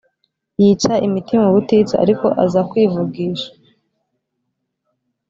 yitsa 0.61 0.93
imitima 1.07 1.43
ubutitsa 1.47 1.95
ariko 2.03 2.25
aza 2.43 2.61
kwivugisha 2.69 3.49